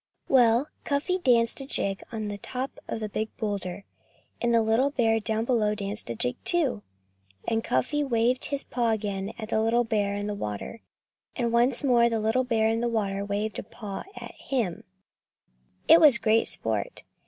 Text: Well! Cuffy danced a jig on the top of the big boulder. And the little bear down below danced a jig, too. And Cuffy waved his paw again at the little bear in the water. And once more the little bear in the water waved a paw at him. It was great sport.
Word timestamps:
Well! 0.27 0.67
Cuffy 0.83 1.19
danced 1.19 1.61
a 1.61 1.65
jig 1.67 2.01
on 2.11 2.27
the 2.27 2.39
top 2.39 2.79
of 2.87 2.99
the 3.01 3.07
big 3.07 3.29
boulder. 3.37 3.83
And 4.41 4.51
the 4.51 4.63
little 4.63 4.89
bear 4.89 5.19
down 5.19 5.45
below 5.45 5.75
danced 5.75 6.09
a 6.09 6.15
jig, 6.15 6.37
too. 6.43 6.81
And 7.47 7.63
Cuffy 7.63 8.03
waved 8.03 8.45
his 8.45 8.63
paw 8.63 8.89
again 8.89 9.31
at 9.37 9.49
the 9.49 9.61
little 9.61 9.83
bear 9.83 10.15
in 10.15 10.25
the 10.25 10.33
water. 10.33 10.81
And 11.35 11.51
once 11.53 11.83
more 11.83 12.09
the 12.09 12.19
little 12.19 12.43
bear 12.43 12.67
in 12.67 12.79
the 12.81 12.89
water 12.89 13.23
waved 13.23 13.59
a 13.59 13.63
paw 13.63 14.03
at 14.17 14.33
him. 14.33 14.85
It 15.87 16.01
was 16.01 16.17
great 16.17 16.47
sport. 16.47 17.03